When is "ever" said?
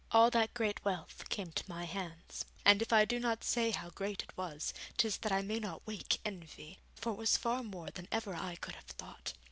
8.11-8.33